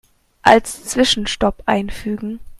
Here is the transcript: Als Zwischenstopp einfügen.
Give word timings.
Als 0.41 0.83
Zwischenstopp 0.85 1.61
einfügen. 1.67 2.39